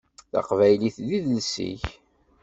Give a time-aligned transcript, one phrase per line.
[0.31, 1.83] Taqbaylit d idles-ik.